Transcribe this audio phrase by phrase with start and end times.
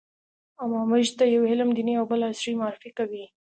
[0.63, 3.25] اما موږ ته يو علم دیني او بل عصري معرفي کوي.